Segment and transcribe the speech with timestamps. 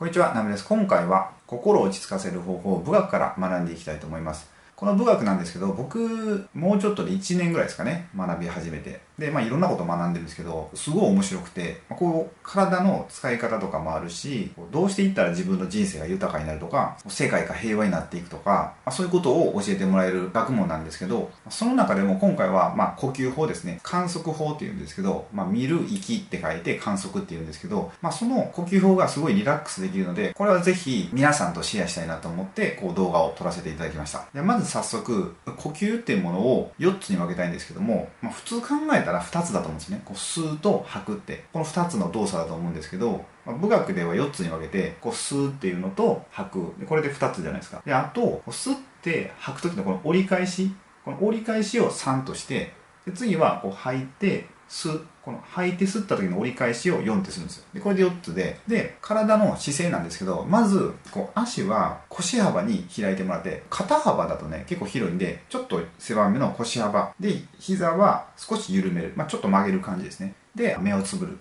[0.00, 0.64] こんにちは、ナムです。
[0.66, 4.50] 今回は心を落ち着かせる方法を武学から学んでいきたいと思います。
[4.74, 9.02] この武学なんですけど、僕、もうちょっとで1年ぐらいですかね、学び始めて。
[9.20, 34.24] で、まあいろんなこと学んでるんですけど、すごい面白くて、まあ、こう、体の使い方とかもあるし、どうしていったら自分の人生が豊かになるとか、世界が平和になっていくとか、まあ、そういうことを教えてもらえる学問なんですけど、その中でも今回は、まあ呼吸法ですね、観測法っていうんですけど、まあ見る、息って書いて観測っていうんですけど、まあその呼吸法がすごいリラックスできるので、これはぜひ皆さんとシェアしたいなと思って、こう動画を撮らせていただきました。
[34.32, 40.02] でまず早速、呼吸っていうものを4つに分けたいんですけども、まあ、普通考えたから2つだと思うんですね。
[40.04, 46.74] こう吸うと吐くって、この2つの動作だと思うんですけど、まあ、武学では4つに分けて、こう吸うっていうのと吐く。
[46.78, 47.82] でこれで2つじゃないですか。
[47.84, 50.72] で、あと、吸って吐く時のこの折り返し、
[51.04, 52.72] この折り返しを3として、
[53.06, 57.64] で次はこう吐いて、吸この吐いて吸った時の折り返しを4ってするんですよ。
[57.74, 67.12] でこれで4つでで体の姿勢なんですけどまずこう足は腰幅に開いてもらって肩幅だとね結構広いんでちょっと狭めの腰幅。
[67.18, 70.34] で膝は少し緩める、まあ、ちょっと曲げる感じですね。
[70.54, 71.38] で目をつぶる。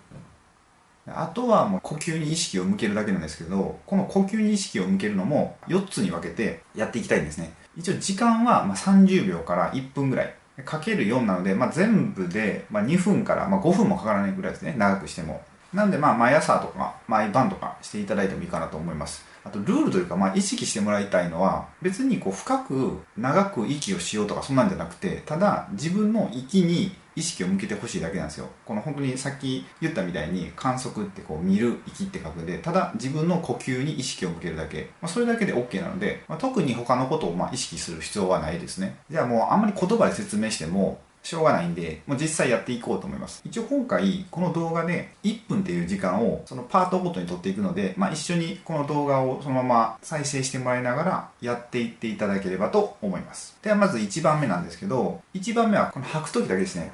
[1.07, 7.53] あとはもう呼吸に意識を向けるだけなんですけどこの呼吸に意識を向けるのも4つに分けてやっていきたいんですね。
[7.77, 10.35] 一応時間はま30秒から1分ぐらい。
[10.65, 14.75] かける4なので、まあ、全部で、ま2分から、ま5分もかからないぐらいですね。
[14.77, 15.41] 長くしても。
[15.73, 19.23] なんでまあ毎朝とか毎晩とかしていただいてもいいかなと思います。
[19.43, 43.41] あとルールというかまあ意識してもらいたいのは別にこう深く長く息をしようとかそんなんじゃなくてただ自分の息に意識を向けてほしいだけなんですよこの本当にさっき言ったみたいに観測ってこう見る息って書くんでただ自分の呼吸に意識を向けるだけ、まあ、それだけで OK なので、まあ、特に他のことをま意識する必要はないですねじゃあもうあんまり言葉で説明してもしょうがないんで、もう実際やっていこうと思います。
[43.45, 53.57] 一応今回、この動画で1分っていう時間をそのパートごとに撮っていくので、まあ一緒にこの動画をそのまま再生してもらいながらやっていっていただければと思います。
[53.61, 56.91] ではまず1番目なんですけど、1番目はこの吐く時だけですね。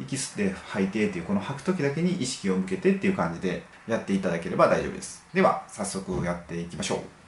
[0.00, 5.24] 息吸って吐いてっていうこの吐く時だけに意識を向けてっていう感じでやっていただければ大丈夫です。
[5.34, 7.19] では早速やっていきましょう。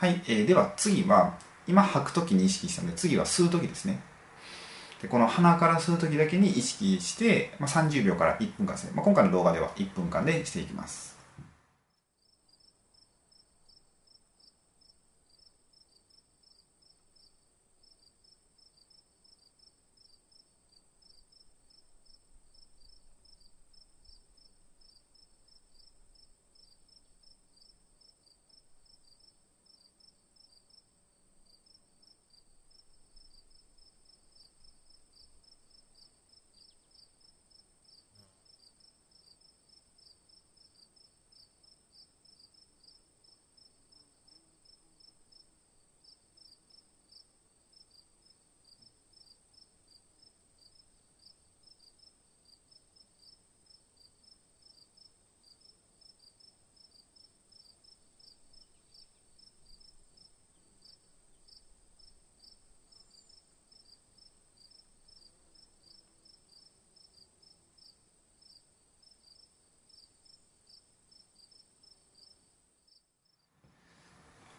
[0.00, 1.34] はい、えー、では次は
[1.68, 4.00] 今吐く時に意識したので次は吸う時ですね。
[5.02, 11.19] でこの鼻から吸う時だけに意識して、まあ、30秒から1分間ですね、まあ、今回の動画では1分間でしていきます。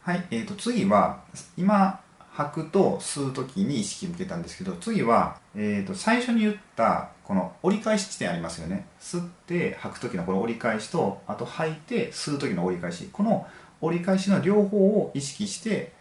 [0.03, 1.21] はい、えー、と次は
[1.55, 1.99] 今
[2.31, 8.87] 吐くと吸う時に意識向けたんですけど次は、えー、と最初に言ったこの折り返し地点ありますよね。
[8.99, 13.09] 吸って吐く時のこの折り返しとあと吐いて吸う時の折り返し。
[13.13, 13.45] この
[13.79, 15.93] 折り返しの両方を意識して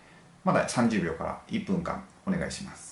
[0.45, 2.90] まだ30秒から1分間お願いします。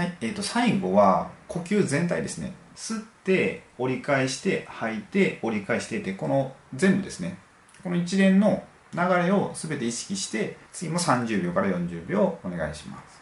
[0.00, 2.54] はい、えー、と最後は呼吸全体ですね。
[2.74, 7.36] 吸って折り返して吐いて折り返してってこの全部ですね。
[7.82, 8.62] この一連の
[8.94, 13.20] 流れを全て意識して次も30秒から40秒お願いします。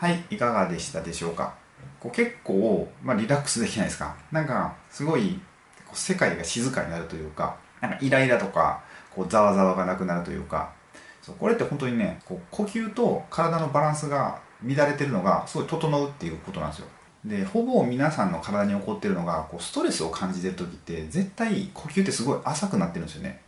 [0.00, 0.24] はい。
[0.30, 1.52] いかがでしたでしょうか？
[2.00, 4.16] こう結構、まあ、リラックスできないですか？
[4.32, 5.38] なんかすごい
[5.84, 8.82] こう世界が静かになるというかなんかイライラとか
[9.14, 10.72] こうざわざわがなくなるというか
[11.20, 16.86] そうこれって本当にねこう呼吸と体のバランスが乱れてるのがすごい整うっていうことなんですよ。
[17.22, 23.42] でほぼ皆さんの体に起こってるのがこうストレスを感じてる時って絶対呼吸ってすごい浅くなってるんですよね。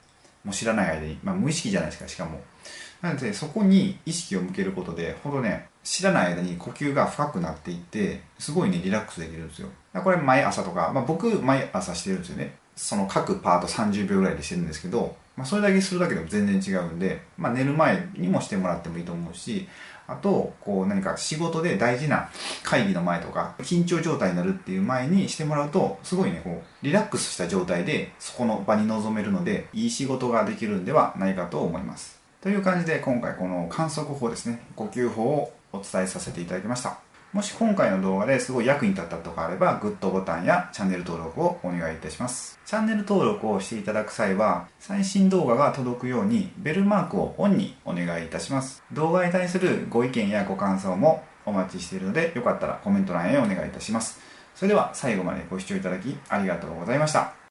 [0.44, 2.38] もう知らない間に、まあ、無意識じゃないですかしかも。
[3.02, 9.68] なのでそこに意識を向けることでほどね知らない間に呼吸が深くなっていってすごいねリラックスできるんですよ。
[9.92, 12.54] これ毎朝とか、まあ、僕毎朝してるんですよね。
[12.76, 19.68] その各パート30秒ぐらいでしてるんですけど、まあ、それだけするだけでも全然違うんで、まあ、寝る前にもしてもらってもいいと思うし
[20.06, 22.30] あとこう何か仕事で大事な
[22.62, 32.21] 会議の前とか緊張状態になるっていう前にしてもらうとすごいねこうリラックスした状態でそこの場に臨めるのでいい仕事ができるんではないかと思います。
[32.42, 36.98] という感じで今回この観測法ですね呼吸法をお伝えさせていただきました。
[37.32, 42.58] もし今回の動画ですごい役に立ったとかあればグッドボタンやチャンネル登録をお願いいたします。
[42.66, 48.82] チャンネル登録をしていただく際は最新動画が届くようにベルマークをオンにお願いいたします。
[48.92, 54.20] 動画に対するご意見やご感想もお待ちしているのでよかったらコメント欄へお願いいたします。
[54.54, 57.34] それでは最後までご視聴いただきありがとうございました。